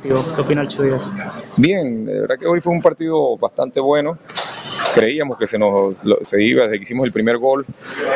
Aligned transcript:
¿Qué 0.00 0.40
opina 0.40 0.62
el 0.62 0.68
Chuy 0.68 0.90
Bien, 1.56 2.04
de 2.04 2.20
verdad 2.20 2.38
que 2.38 2.46
hoy 2.46 2.60
fue 2.60 2.72
un 2.72 2.80
partido 2.80 3.36
bastante 3.36 3.80
bueno 3.80 4.16
creíamos 4.94 5.38
que 5.38 5.46
se 5.46 5.58
nos 5.58 6.02
se 6.22 6.42
iba 6.42 6.64
desde 6.64 6.78
que 6.78 6.82
hicimos 6.82 7.06
el 7.06 7.12
primer 7.12 7.38
gol, 7.38 7.64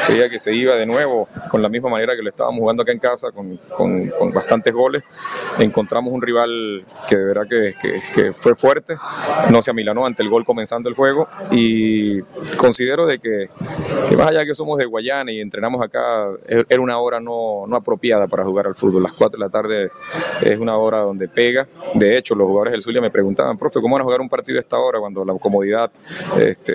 creía 0.07 0.29
que 0.29 0.39
se 0.39 0.55
iba 0.55 0.77
de 0.77 0.87
nuevo 0.87 1.29
con 1.51 1.62
la 1.62 1.69
misma 1.69 1.91
manera 1.91 2.14
que 2.17 2.23
lo 2.23 2.30
estábamos 2.30 2.61
jugando 2.61 2.83
acá 2.83 2.93
en 2.93 2.99
casa, 2.99 3.30
con, 3.33 3.59
con, 3.77 4.33
bastantes 4.33 4.73
goles. 4.73 5.04
Encontramos 5.59 6.12
un 6.12 6.21
rival 6.21 6.85
que 7.09 7.17
de 7.17 7.25
verdad 7.25 7.46
que, 7.49 7.75
que, 8.14 8.32
fue 8.32 8.54
fuerte, 8.54 8.96
no 9.50 9.62
se 9.62 9.71
amilanó 9.71 10.04
ante 10.07 10.23
el 10.23 10.29
gol 10.29 10.45
comenzando 10.45 10.89
el 10.89 10.95
juego 10.95 11.29
y 11.50 12.21
considero 12.57 13.07
de 13.07 13.18
que, 13.18 13.49
más 14.17 14.29
allá 14.29 14.45
que 14.45 14.54
somos 14.54 14.79
de 14.79 14.85
Guayana 14.85 15.32
y 15.32 15.40
entrenamos 15.40 15.82
acá, 15.82 16.29
era 16.46 16.81
una 16.81 16.99
hora 16.99 17.21
no, 17.21 17.67
no 17.67 17.77
apropiada 17.77 18.27
para 18.27 18.45
jugar 18.45 18.67
al 18.67 18.75
fútbol. 18.75 19.03
Las 19.03 19.13
4 19.13 19.39
de 19.39 19.45
la 19.45 19.50
tarde 19.50 19.90
es 20.43 20.58
una 20.58 20.77
hora 20.77 20.99
donde 20.99 21.29
pega. 21.29 21.67
De 21.95 22.17
hecho, 22.17 22.35
los 22.35 22.46
jugadores 22.46 22.72
del 22.72 22.82
Zulia 22.82 23.00
me 23.00 23.11
preguntaban, 23.11 23.57
profe, 23.57 23.81
¿cómo 23.81 23.95
van 23.95 24.03
a 24.03 24.04
jugar 24.04 24.21
un 24.21 24.29
partido 24.29 24.58
a 24.58 24.61
esta 24.61 24.79
hora 24.79 24.99
cuando 24.99 25.25
la 25.25 25.35
comodidad 25.35 25.90
este, 26.39 26.65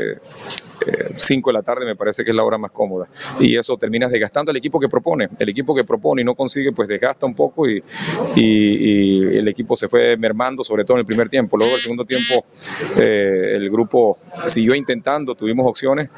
5 1.15 1.49
de 1.49 1.53
la 1.53 1.61
tarde 1.61 1.85
me 1.85 1.95
parece 1.95 2.23
que 2.23 2.31
es 2.31 2.35
la 2.35 2.43
hora 2.43 2.57
más 2.57 2.71
cómoda. 2.71 3.07
Y 3.39 3.55
eso 3.55 3.77
termina 3.77 4.07
desgastando 4.07 4.51
al 4.51 4.57
equipo 4.57 4.79
que 4.79 4.89
propone. 4.89 5.29
El 5.39 5.49
equipo 5.49 5.75
que 5.75 5.83
propone 5.83 6.21
y 6.21 6.25
no 6.25 6.35
consigue, 6.35 6.71
pues 6.71 6.87
desgasta 6.87 7.25
un 7.25 7.35
poco 7.35 7.67
y, 7.67 7.83
y, 8.35 9.37
el 9.37 9.47
equipo 9.47 9.75
se 9.75 9.87
fue 9.87 10.17
mermando, 10.17 10.63
sobre 10.63 10.83
todo 10.83 10.97
en 10.97 11.01
el 11.01 11.05
primer 11.05 11.29
tiempo. 11.29 11.57
Luego, 11.57 11.75
el 11.75 11.81
segundo 11.81 12.05
tiempo, 12.05 12.45
eh, 12.97 13.55
el 13.55 13.69
grupo 13.69 14.17
siguió 14.45 14.75
intentando, 14.75 15.35
tuvimos 15.35 15.67
opciones, 15.67 16.09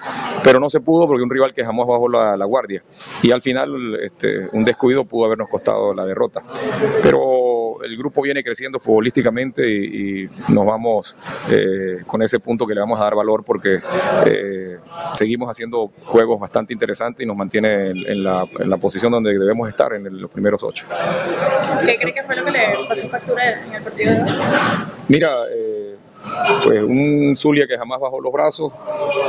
pero 0.43 0.59
no 0.59 0.69
se 0.69 0.79
pudo 0.79 1.07
porque 1.07 1.23
un 1.23 1.29
rival 1.29 1.53
que 1.53 1.63
jamás 1.63 1.87
bajó 1.87 2.09
la, 2.09 2.37
la 2.37 2.45
guardia. 2.45 2.83
Y 3.21 3.31
al 3.31 3.41
final, 3.41 3.99
este, 4.01 4.47
un 4.53 4.63
descuido 4.63 5.05
pudo 5.05 5.25
habernos 5.25 5.49
costado 5.49 5.93
la 5.93 6.05
derrota. 6.05 6.41
Pero 7.01 7.42
el 7.83 7.97
grupo 7.97 8.21
viene 8.21 8.43
creciendo 8.43 8.79
futbolísticamente 8.79 9.69
y, 9.69 10.29
nos 10.49 10.65
vamos 10.65 11.15
eh, 11.49 11.97
con 12.05 12.21
ese 12.21 12.39
punto 12.39 12.66
que 12.66 12.73
le 12.73 12.81
vamos 12.81 12.99
a 12.99 13.03
dar 13.03 13.16
valor 13.16 13.44
porque 13.44 13.80
eh, 14.25 14.77
seguimos 15.13 15.49
haciendo 15.49 15.91
juegos 16.02 16.39
bastante 16.39 16.73
interesantes 16.73 17.23
y 17.23 17.27
nos 17.27 17.38
mantiene 17.38 17.91
en, 17.91 18.23
la, 18.23 18.45
posición 18.80 19.11
donde 19.11 19.38
debemos 19.38 19.69
estar, 19.69 19.93
en 19.93 20.21
los 20.21 20.30
primeros 20.31 20.63
ocho. 20.63 20.85
¿Qué 21.85 21.97
cree 21.97 22.13
que 22.13 22.23
fue 22.23 22.35
lo 22.35 22.45
que 22.45 22.52
le 22.52 22.59
pasó 22.88 23.08
factura 23.08 23.63
en 23.66 23.73
el 23.73 23.83
partido 23.83 24.13
de 24.13 24.21
hoy? 24.21 24.30
Mira, 25.08 25.30
eh, 25.52 25.62
pues 26.64 26.81
un 26.84 27.36
Zulia 27.36 27.67
que 27.67 27.78
jamás 27.78 28.00
bajó 28.00 28.22
los 28.22 28.31
brazos, 28.31 28.72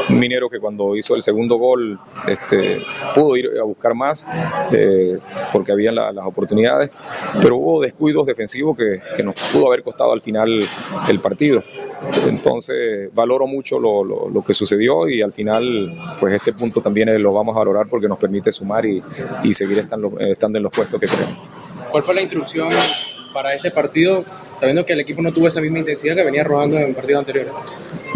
un 0.09 0.19
minero 0.19 0.49
que 0.49 0.61
cuando 0.61 0.97
hizo 0.97 1.15
el 1.15 1.23
segundo 1.23 1.57
gol 1.57 1.99
este, 2.27 2.79
pudo 3.15 3.37
ir 3.37 3.51
a 3.61 3.65
buscar 3.65 3.95
más 3.95 4.27
eh, 4.73 5.19
porque 5.53 5.73
había 5.73 5.93
las 5.93 6.27
oportunidades, 6.27 6.91
pero 7.41 7.57
hubo 7.57 7.83
descuidos 7.83 8.27
defensivos 8.27 8.77
que, 8.77 9.23
nos 9.23 9.35
pudo 9.53 9.69
haber 9.69 9.83
costado 9.83 10.13
al 10.13 10.21
final 10.21 10.61
el 11.09 11.21
partido. 11.21 11.63
Entonces 12.29 13.09
valoro 13.15 13.47
mucho 13.47 13.79
lo, 13.79 14.45
que 14.47 14.53
sucedió 14.53 15.09
y 15.09 15.23
al 15.23 15.33
final 15.33 15.95
pues 16.21 16.35
este 16.35 16.53
punto 16.53 16.81
también 16.83 17.23
lo 17.23 17.33
vamos 17.33 17.57
a 17.57 17.61
valorar 17.61 17.87
porque 17.89 18.09
nos 18.09 18.19
permite 18.19 18.53
sumar 18.53 18.85
y, 18.85 19.03
seguir 19.55 19.79
estando, 19.79 20.19
estando 20.19 20.59
en 20.59 20.65
los 20.65 20.73
puestos 20.73 21.01
que 21.01 21.07
queremos. 21.07 21.39
¿Cuál 21.95 22.03
fue 22.03 22.17
la 22.17 22.23
instrucción 22.23 22.71
para 23.33 23.55
este 23.55 23.71
partido, 23.71 24.25
sabiendo 24.57 24.85
que 24.85 24.95
el 24.95 25.01
equipo 25.03 25.23
no 25.23 25.31
tuvo 25.31 25.47
esa 25.47 25.61
misma 25.61 25.79
intensidad 25.79 26.17
que 26.17 26.25
venía 26.25 26.41
arrojando 26.41 26.77
en 26.77 26.89
el 26.89 26.93
partido 26.93 27.21
anterior? 27.21 27.47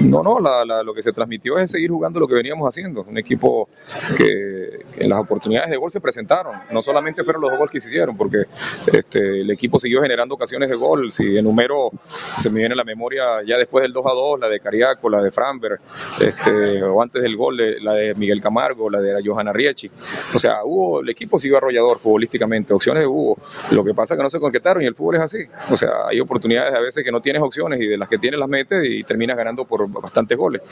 No, 0.01 0.21
no, 0.21 0.41
lo 0.83 0.93
que 0.93 1.01
se 1.01 1.13
transmitió 1.13 1.57
es 1.59 1.71
seguir 1.71 1.89
jugando 1.89 2.19
lo 2.19 2.27
que 2.27 2.35
veníamos 2.35 2.67
haciendo. 2.67 3.03
Un 3.03 3.17
equipo 3.19 3.69
que, 4.17 4.58
las 4.97 5.19
oportunidades 5.19 5.71
de 5.71 5.77
gol 5.77 5.91
se 5.91 6.01
presentaron. 6.01 6.55
No 6.71 6.83
solamente 6.83 7.25
fueron 7.25 7.43
los 7.43 7.51
dos 7.51 7.59
goles 7.59 7.73
que 7.73 7.81
se 7.81 7.89
hicieron, 7.89 8.17
porque 8.17 8.45
este, 8.93 9.41
el 9.41 9.51
equipo 9.51 9.79
siguió 9.79 10.03
generando 10.03 10.35
ocasiones 10.35 10.71
de 10.71 10.77
gol. 10.77 11.11
Si 11.13 11.37
enumero, 11.37 11.91
se 12.07 12.51
me 12.51 12.61
viene 12.61 12.75
la 12.75 12.85
memoria 12.85 13.43
ya 13.47 13.57
después 13.57 13.83
del 13.83 13.93
2 13.93 14.07
a 14.07 14.11
2, 14.11 14.41
la 14.41 14.49
de 14.49 14.61
Cariaco, 14.61 15.09
la 15.09 15.23
de 15.23 15.31
Framberg, 15.31 15.81
este, 16.21 16.83
o 16.83 17.03
antes 17.03 17.23
del 17.23 17.37
gol, 17.37 17.57
de, 17.57 17.81
la 17.81 17.95
de 17.95 18.15
Miguel 18.15 18.41
Camargo, 18.41 18.91
la 18.91 19.01
de 19.01 19.23
Johanna 19.25 19.53
Riechi. 19.53 19.91
O 20.35 20.39
sea, 20.39 20.65
hubo, 20.65 21.01
el 21.01 21.09
equipo 21.09 21.39
siguió 21.39 21.59
arrollador 21.59 21.99
futbolísticamente, 21.99 22.73
opciones 22.73 23.07
hubo. 23.07 23.39
Lo 23.73 23.85
que 23.85 23.95
pasa 23.95 24.15
es 24.15 24.19
que 24.19 24.23
no 24.23 24.31
se 24.31 24.41
concretaron 24.41 24.83
y 24.83 24.87
el 24.87 24.95
fútbol 24.95 25.17
es 25.17 25.23
así. 25.23 25.45
O 25.71 25.77
sea, 25.77 26.07
hay 26.09 26.21
oportunidades 26.21 26.75
a 26.75 26.81
veces 26.81 27.05
que 27.05 27.13
no 27.13 27.21
tienes 27.21 27.43
opciones 27.43 27.81
y 27.81 27.87
de 27.87 27.97
las 27.97 28.09
que 28.09 28.19
tienes 28.19 28.39
las 28.39 28.49
metes 28.49 28.87
y 28.89 29.03
terminas 29.05 29.37
ganando 29.37 29.65
por 29.65 29.89
bastantes 29.91 30.37
goles. 30.37 30.63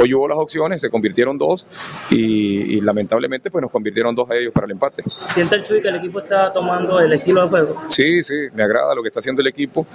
Hoy 0.00 0.14
hubo 0.14 0.28
las 0.28 0.38
opciones, 0.38 0.80
se 0.80 0.90
convirtieron 0.90 1.38
dos 1.38 1.66
y, 2.10 2.80
lamentablemente 2.80 3.50
pues 3.50 3.61
nos 3.62 3.70
convirtieron 3.70 4.14
dos 4.14 4.30
a 4.30 4.34
ellos 4.34 4.52
para 4.52 4.66
el 4.66 4.72
empate. 4.72 5.02
¿Siente 5.08 5.54
el 5.56 5.62
Chuy 5.62 5.80
que 5.80 5.88
el 5.88 5.96
equipo 5.96 6.18
está 6.18 6.52
tomando 6.52 7.00
el 7.00 7.12
estilo 7.12 7.42
de 7.42 7.48
juego? 7.48 7.82
Sí, 7.88 8.22
sí, 8.22 8.34
me 8.52 8.62
agrada 8.62 8.94
lo 8.94 9.02
que 9.02 9.08
está 9.08 9.20
haciendo 9.20 9.40
el 9.40 9.48
equipo. 9.48 9.86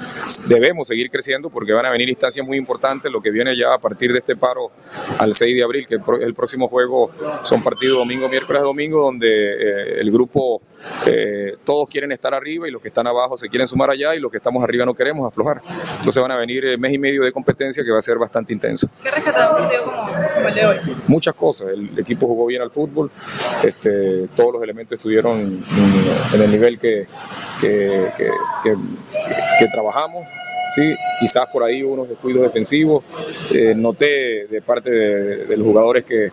Debemos 0.47 0.87
seguir 0.87 1.11
creciendo 1.11 1.49
porque 1.49 1.73
van 1.73 1.85
a 1.85 1.91
venir 1.91 2.09
instancias 2.09 2.45
muy 2.45 2.57
importantes, 2.57 3.11
lo 3.11 3.21
que 3.21 3.29
viene 3.29 3.55
ya 3.55 3.73
a 3.73 3.77
partir 3.77 4.11
de 4.11 4.19
este 4.19 4.35
paro 4.35 4.71
al 5.19 5.33
6 5.33 5.55
de 5.55 5.63
abril, 5.63 5.87
que 5.87 5.95
el, 5.95 6.33
próximo 6.33 6.67
juego 6.67 7.11
son 7.43 7.61
partidos 7.61 7.97
domingo, 7.97 8.27
miércoles, 8.29 8.61
domingo, 8.61 9.01
donde 9.01 9.27
eh, 9.27 9.99
el 9.99 10.11
grupo 10.11 10.61
eh, 11.05 11.57
todos 11.65 11.89
quieren 11.89 12.11
estar 12.11 12.33
arriba 12.33 12.67
y 12.67 12.71
los 12.71 12.81
que 12.81 12.87
están 12.87 13.07
abajo 13.07 13.37
se 13.37 13.49
quieren 13.49 13.67
sumar 13.67 13.89
allá 13.89 14.15
y 14.15 14.19
los 14.19 14.31
que 14.31 14.37
estamos 14.37 14.63
arriba 14.63 14.85
no 14.85 14.93
queremos 14.93 15.27
aflojar. 15.27 15.61
Entonces 15.97 16.21
van 16.21 16.31
a 16.31 16.37
venir 16.37 16.65
eh, 16.65 16.77
mes 16.77 16.93
y 16.93 16.97
medio 16.97 17.23
de 17.23 17.31
competencia 17.31 17.83
que 17.83 17.91
va 17.91 17.99
a 17.99 18.01
ser 18.01 18.17
bastante 18.17 18.53
intenso. 18.53 18.89
¿Qué 19.03 19.11
rescatado 19.11 19.57
un 19.57 19.63
partido 19.63 20.26
Muchas 21.07 21.35
cosas. 21.35 21.69
El 21.69 21.97
equipo 21.97 22.27
jugó 22.27 22.45
bien 22.45 22.61
al 22.61 22.71
fútbol, 22.71 23.11
este, 23.63 24.27
todos 24.35 24.53
los 24.53 24.63
elementos 24.63 24.93
estuvieron 24.93 25.63
en 26.33 26.41
el 26.41 26.51
nivel 26.51 26.79
que, 26.79 27.07
que 27.61 29.67
trabajamos. 29.71 30.27
¿Sí? 30.75 30.95
quizás 31.19 31.45
por 31.51 31.63
ahí 31.63 31.83
unos 31.83 32.09
descuidos 32.09 32.43
defensivos. 32.43 33.03
Eh, 33.53 33.73
noté 33.75 34.47
de 34.47 34.61
parte 34.61 34.89
de, 34.89 35.57
los 35.57 35.65
jugadores 35.65 36.03
que, 36.05 36.31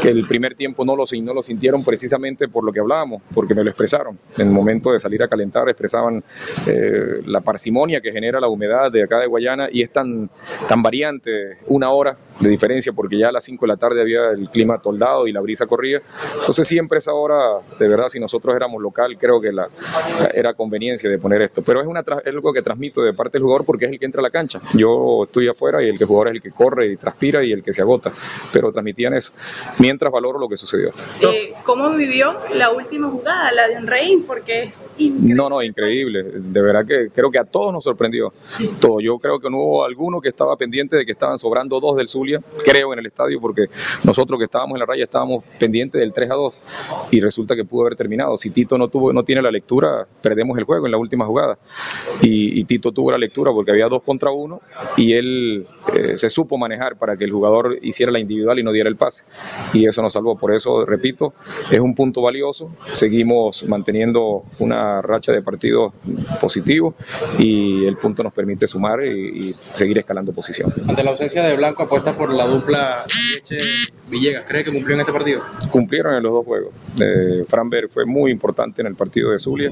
que, 0.00 0.08
el 0.08 0.26
primer 0.26 0.54
tiempo 0.54 0.84
no 0.84 0.96
lo, 0.96 1.04
no 1.22 1.34
lo 1.34 1.42
sintieron 1.42 1.84
precisamente 1.84 2.48
por 2.48 2.64
lo 2.64 2.72
que 2.72 2.80
hablábamos, 2.80 3.22
porque 3.34 3.54
me 3.54 3.62
lo 3.64 3.70
expresaron. 3.70 4.18
En 4.38 4.48
el 4.48 4.52
momento 4.52 4.92
de 4.92 4.98
salir 4.98 5.22
a 5.22 5.28
calentar 5.28 5.68
expresaban 5.68 6.22
eh, 6.66 7.22
la 7.26 7.40
parsimonia 7.40 8.00
que 8.00 8.12
genera 8.12 8.40
la 8.40 8.48
humedad 8.48 8.90
de 8.90 9.02
acá 9.02 9.18
de 9.18 9.26
Guayana 9.26 9.68
y 9.70 9.82
es 9.82 9.90
tan, 9.90 10.30
tan 10.68 10.82
variante, 10.82 11.58
una 11.66 11.90
hora 11.90 12.16
de 12.40 12.50
diferencia, 12.50 12.92
porque 12.92 13.18
ya 13.18 13.28
a 13.28 13.32
las 13.32 13.44
5 13.44 13.64
de 13.64 13.68
la 13.68 13.76
tarde 13.76 14.00
había 14.00 14.30
el 14.30 14.48
clima 14.50 14.78
toldado 14.78 15.26
y 15.26 15.32
la 15.32 15.40
brisa 15.40 15.66
corría. 15.66 16.02
Entonces 16.40 16.66
siempre 16.66 16.98
esa 16.98 17.12
hora, 17.12 17.36
de 17.78 17.88
verdad, 17.88 18.08
si 18.08 18.20
nosotros 18.20 18.54
éramos 18.56 18.82
local, 18.82 19.16
creo 19.18 19.40
que 19.40 19.52
la, 19.52 19.68
era 20.32 20.54
conveniencia 20.54 21.08
de 21.08 21.18
poner 21.18 21.42
esto. 21.42 21.62
Pero 21.62 21.80
es, 21.80 21.86
una, 21.86 22.00
es 22.00 22.34
algo 22.34 22.52
que 22.52 22.62
transmito 22.62 23.02
de 23.02 23.12
parte 23.12 23.38
del 23.38 23.44
jugador 23.44 23.63
porque 23.64 23.86
es 23.86 23.92
el 23.92 23.98
que 23.98 24.04
entra 24.04 24.20
a 24.20 24.22
la 24.22 24.30
cancha. 24.30 24.60
Yo 24.74 25.24
estoy 25.24 25.48
afuera 25.48 25.82
y 25.82 25.88
el 25.88 25.98
que 25.98 26.04
jugador 26.04 26.28
es 26.28 26.34
el 26.34 26.42
que 26.42 26.50
corre 26.50 26.92
y 26.92 26.96
transpira 26.96 27.44
y 27.44 27.52
el 27.52 27.62
que 27.62 27.72
se 27.72 27.82
agota, 27.82 28.12
pero 28.52 28.70
transmitían 28.70 29.14
eso, 29.14 29.32
mientras 29.78 30.12
valoro 30.12 30.38
lo 30.38 30.48
que 30.48 30.56
sucedió. 30.56 30.90
Eh, 31.22 31.54
¿Cómo 31.64 31.90
vivió 31.90 32.34
la 32.54 32.70
última 32.70 33.08
jugada, 33.08 33.52
la 33.52 33.68
de 33.68 33.76
un 33.76 33.86
rey? 33.86 34.22
Porque 34.26 34.64
es 34.64 34.88
increíble. 34.98 35.34
No, 35.34 35.48
no, 35.48 35.62
increíble. 35.62 36.22
De 36.22 36.60
verdad 36.60 36.86
que 36.86 37.10
creo 37.10 37.30
que 37.30 37.38
a 37.38 37.44
todos 37.44 37.72
nos 37.72 37.84
sorprendió. 37.84 38.32
Todo. 38.80 39.00
Yo 39.00 39.18
creo 39.18 39.40
que 39.40 39.50
no 39.50 39.58
hubo 39.58 39.84
alguno 39.84 40.20
que 40.20 40.28
estaba 40.28 40.56
pendiente 40.56 40.96
de 40.96 41.06
que 41.06 41.12
estaban 41.12 41.38
sobrando 41.38 41.80
dos 41.80 41.96
del 41.96 42.08
Zulia, 42.08 42.40
creo 42.64 42.92
en 42.92 42.98
el 42.98 43.06
estadio, 43.06 43.40
porque 43.40 43.66
nosotros 44.04 44.38
que 44.38 44.44
estábamos 44.44 44.74
en 44.74 44.80
la 44.80 44.86
raya 44.86 45.04
estábamos 45.04 45.44
pendientes 45.58 46.00
del 46.00 46.12
3 46.12 46.30
a 46.30 46.34
2 46.34 46.60
y 47.10 47.20
resulta 47.20 47.56
que 47.56 47.64
pudo 47.64 47.82
haber 47.82 47.96
terminado. 47.96 48.36
Si 48.36 48.50
Tito 48.50 48.78
no 48.78 48.88
tuvo, 48.88 49.12
no 49.12 49.22
tiene 49.22 49.42
la 49.42 49.50
lectura, 49.50 50.06
perdemos 50.22 50.58
el 50.58 50.64
juego 50.64 50.86
en 50.86 50.92
la 50.92 50.98
última 50.98 51.26
jugada. 51.26 51.58
Y, 52.22 52.60
y 52.60 52.64
Tito 52.64 52.92
tuvo 52.92 53.10
la 53.10 53.18
lectura 53.18 53.50
porque 53.54 53.70
había 53.70 53.88
dos 53.88 54.02
contra 54.02 54.30
uno 54.30 54.60
y 54.96 55.12
él 55.12 55.66
eh, 55.94 56.16
se 56.16 56.28
supo 56.28 56.58
manejar 56.58 56.96
para 56.96 57.16
que 57.16 57.24
el 57.24 57.32
jugador 57.32 57.78
hiciera 57.82 58.12
la 58.12 58.18
individual 58.18 58.58
y 58.58 58.62
no 58.62 58.72
diera 58.72 58.88
el 58.88 58.96
pase. 58.96 59.24
Y 59.72 59.86
eso 59.86 60.02
nos 60.02 60.12
salvó. 60.12 60.36
Por 60.36 60.52
eso, 60.52 60.84
repito, 60.84 61.34
es 61.70 61.80
un 61.80 61.94
punto 61.94 62.22
valioso. 62.22 62.70
Seguimos 62.92 63.64
manteniendo 63.64 64.44
una 64.58 65.02
racha 65.02 65.32
de 65.32 65.42
partidos 65.42 65.92
positivos 66.40 66.94
y 67.38 67.84
el 67.84 67.96
punto 67.96 68.22
nos 68.22 68.32
permite 68.32 68.66
sumar 68.66 69.04
y, 69.04 69.54
seguir 69.74 69.98
escalando 69.98 70.32
posición. 70.32 70.72
Ante 70.88 71.02
la 71.02 71.10
ausencia 71.10 71.42
de 71.42 71.56
Blanco, 71.56 71.82
apuesta 71.82 72.16
por 72.16 72.32
la 72.32 72.46
dupla 72.46 73.04
Leche 73.34 73.56
Villegas. 74.08 74.44
¿Cree 74.46 74.64
que 74.64 74.72
cumplió 74.72 74.94
en 74.94 75.00
este 75.00 75.12
partido? 75.12 75.42
Cumplieron 75.70 76.14
en 76.14 76.22
los 76.22 76.32
dos 76.32 76.44
juegos. 76.44 76.74
Eh, 77.00 77.44
Franberg 77.46 77.88
fue 77.90 78.04
muy 78.04 78.30
importante 78.30 78.82
en 78.82 78.86
el 78.86 78.94
partido 78.94 79.30
de 79.30 79.38
Zulia, 79.38 79.70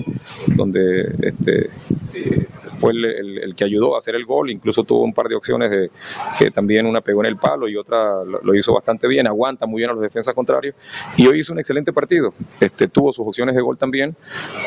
donde 0.54 1.14
este, 1.22 1.70
eh, 2.14 2.46
fue 2.82 2.93
el, 2.94 3.55
que 3.55 3.64
ayudó 3.64 3.94
a 3.94 3.99
hacer 3.99 4.17
el 4.17 4.26
gol, 4.26 4.50
incluso 4.50 4.82
tuvo 4.82 5.05
un 5.05 5.14
par 5.14 5.29
de 5.29 5.37
opciones 5.37 5.70
de 5.70 5.90
que 6.37 6.50
también 6.50 6.84
una 6.84 7.00
pegó 7.00 7.20
en 7.20 7.26
el 7.26 7.37
palo 7.37 7.69
y 7.69 7.76
otra 7.76 8.25
lo, 8.25 8.55
hizo 8.56 8.75
bastante 8.75 9.06
bien, 9.06 9.29
aguanta 9.29 9.67
muy 9.67 9.81
bien 9.81 9.90
a 9.90 9.93
los 9.93 10.02
defensas 10.02 10.34
contrarios 10.34 10.75
y 11.17 11.29
hoy 11.29 11.38
hizo 11.38 11.52
un 11.52 11.61
excelente 11.61 11.93
partido, 11.93 12.34
este, 12.61 12.88
tuvo 12.88 13.12
sus 13.12 13.25
opciones 13.25 13.55
de 13.55 13.62
gol 13.62 13.79
también 13.79 14.17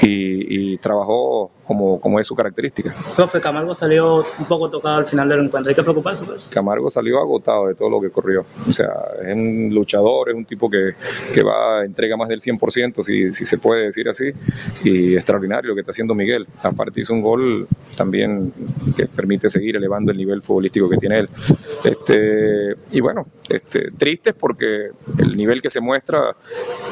y, 0.02 0.78
trabajó 0.78 1.52
como, 1.66 2.00
como 2.00 2.20
es 2.20 2.28
su 2.28 2.36
característica. 2.36 2.94
Profe, 3.16 3.40
Camargo 3.40 3.74
salió 3.74 4.18
un 4.18 4.46
poco 4.46 4.70
tocado 4.70 4.98
al 4.98 5.06
final 5.06 5.28
del 5.30 5.46
encuentro, 5.46 5.70
¿hay 5.70 5.76
que 5.76 5.82
preocuparse 5.82 6.24
pues? 6.26 6.48
Camargo 6.48 6.90
salió 6.90 7.20
agotado 7.20 7.68
de 7.68 7.76
todo 7.76 7.90
lo 7.90 8.00
que 8.00 8.12
corrió, 8.12 8.46
o 8.68 8.72
sea, 8.72 8.92
es 9.26 9.34
un 9.34 9.72
luchador, 9.74 10.30
es 10.30 10.36
un 10.36 10.46
tipo 10.46 10.70
que, 10.70 10.92
que 11.34 11.44
va, 11.44 11.84
entrega 11.84 12.18
más 12.18 12.30
del 12.30 12.40
100%, 12.40 13.04
si, 13.04 13.32
si 13.32 13.46
se 13.46 13.58
puede 13.58 13.86
decir 13.86 14.08
así, 14.08 14.32
y 14.84 15.16
extraordinario 15.16 15.70
lo 15.70 15.76
que 15.76 15.82
está 15.82 15.92
haciendo 15.92 16.14
Miguel, 16.14 16.48
aparte 16.62 17.02
hizo 17.02 17.14
un 17.14 17.22
gol 17.22 17.68
también 17.96 18.05
también 18.06 18.54
que 18.96 19.08
permite 19.08 19.50
seguir 19.50 19.76
elevando 19.76 20.12
el 20.12 20.18
nivel 20.18 20.44
futbolístico 20.44 20.88
que 20.88 20.98
tiene 20.98 21.20
él. 21.20 21.30
Este, 21.84 22.76
y 22.92 23.00
bueno, 23.02 23.26
este, 23.50 23.90
tristes 23.98 24.36
porque 24.36 24.90
el 25.18 25.36
nivel 25.36 25.60
que 25.60 25.72
se 25.72 25.82
muestra 25.82 26.36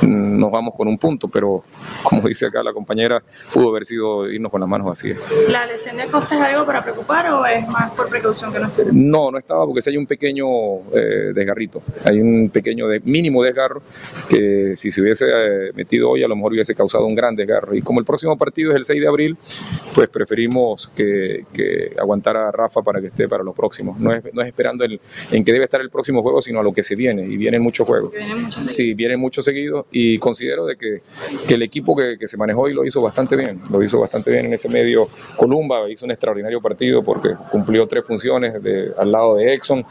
mm, 0.01 0.39
nos 0.39 0.51
vamos 0.51 0.74
con 0.75 0.88
un 0.88 0.98
punto, 0.98 1.27
pero 1.27 1.63
como 2.04 2.27
dice 2.27 2.48
acá 2.48 2.63
la 2.63 2.74
compañera, 2.74 3.21
pudo 3.54 3.69
haber 3.69 3.86
sido 3.86 4.27
irnos 4.27 4.51
con 4.51 4.62
las 4.62 4.69
manos 4.69 4.88
vacías. 4.88 5.19
¿La 5.50 5.68
lesión 5.68 5.98
de 5.98 6.04
Acosta 6.04 6.33
es 6.36 6.42
algo 6.42 6.65
para 6.65 6.83
preocupar 6.83 7.31
o 7.31 7.45
es 7.45 7.68
más 7.68 7.92
por 7.92 8.10
precaución 8.10 8.51
que 8.51 8.60
no? 8.60 8.71
No, 8.92 9.31
no 9.31 9.38
estaba 9.38 9.65
porque 9.68 9.83
si 9.83 9.92
hay 9.92 9.98
un 9.98 10.07
pequeño 10.07 10.45
eh, 10.95 11.31
desgarrito, 11.36 11.83
hay 12.06 12.19
un 12.19 12.50
pequeño 12.50 12.88
de, 12.88 13.01
mínimo 13.01 13.44
desgarro 13.44 13.83
que 14.30 14.75
si 14.75 14.89
se 14.89 15.01
hubiese 15.01 15.25
eh, 15.27 15.71
metido 15.75 16.10
hoy 16.10 16.24
a 16.24 16.27
lo 16.27 16.36
mejor 16.36 16.54
hubiese 16.54 16.74
causado 16.74 17.06
un 17.06 17.13
gran 17.13 17.36
desgarro. 17.36 17.75
Y 17.75 17.83
como 17.83 18.00
el 18.00 18.06
próximo 18.06 18.36
partido 18.36 18.71
es 18.71 18.77
el 18.77 18.83
6 18.83 19.01
de 19.01 19.07
abril, 19.07 19.38
pues 19.94 20.07
preferimos 20.07 20.89
que, 20.95 21.02
que 21.53 21.94
aguantara 22.00 22.50
a 22.50 22.51
Rafa 22.51 22.81
para 22.81 23.01
que 23.01 23.07
esté 23.07 23.27
para 23.27 23.44
los 23.44 23.55
próximos. 23.55 24.00
No 24.00 24.13
es, 24.13 24.23
no 24.33 24.41
es 24.41 24.47
esperando 24.47 24.83
el, 24.83 25.00
en 25.31 25.44
que 25.44 25.51
debe 25.51 25.65
estar 25.65 25.81
el 25.81 25.89
próximo 25.89 26.21
juego, 26.21 26.41
sino 26.41 26.59
a 26.59 26.63
lo 26.63 26.73
que 26.73 26.83
se 26.83 26.95
viene. 26.95 27.25
Y 27.25 27.38
vienen 27.38 27.61
muchos 27.61 27.88
juegos. 27.88 28.11
Vienen 28.11 28.44
muchos 28.44 28.63
Sí, 28.63 28.94
vienen 28.94 29.19
muchos 29.19 29.45
seguidos 29.45 29.85
y 29.91 30.17
considero 30.19 30.65
de 30.65 30.75
que, 30.75 31.01
que 31.47 31.53
el 31.55 31.63
equipo 31.63 31.95
que, 31.95 32.17
que 32.17 32.27
se 32.27 32.38
manejó 32.38 32.61
hoy 32.61 32.73
lo 32.73 32.85
hizo 32.85 33.01
bastante 33.01 33.35
bien. 33.35 33.61
Lo 33.71 33.83
hizo 33.83 34.00
bastante 34.00 34.31
bien 34.31 34.45
en 34.45 34.53
ese 34.53 34.69
medio. 34.69 35.07
Columba 35.35 35.89
hizo 35.89 36.05
un 36.05 36.11
extraordinario 36.11 36.61
partido 36.61 37.03
porque 37.03 37.35
cumplió 37.51 37.88
tres 37.88 38.05
funciones 38.05 38.61
de, 38.61 38.91
al 38.97 39.11
lado 39.11 39.35
de 39.35 39.53
Exxon. 39.53 39.85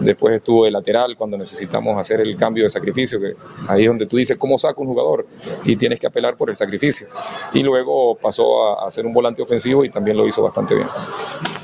Después 0.00 0.34
estuvo 0.34 0.64
de 0.64 0.70
lateral 0.70 1.16
cuando 1.16 1.36
necesitamos 1.36 1.98
hacer 1.98 2.20
el 2.20 2.36
cambio 2.36 2.64
de 2.64 2.70
sacrificio, 2.70 3.20
que 3.20 3.34
ahí 3.68 3.82
es 3.82 3.88
donde 3.88 4.06
tú 4.06 4.16
dices 4.16 4.36
cómo 4.36 4.58
saca 4.58 4.80
un 4.80 4.88
jugador 4.88 5.26
y 5.64 5.76
tienes 5.76 6.00
que 6.00 6.06
apelar 6.06 6.36
por 6.36 6.50
el 6.50 6.56
sacrificio. 6.56 7.08
Y 7.54 7.62
luego 7.62 8.16
pasó 8.16 8.80
a, 8.80 8.86
a 8.86 8.90
ser 8.90 9.06
un 9.06 9.12
volante 9.12 9.42
ofensivo 9.42 9.84
y 9.84 9.90
también 9.90 10.16
lo 10.16 10.26
hizo 10.26 10.42
bastante 10.56 10.74
bien. 10.74 11.56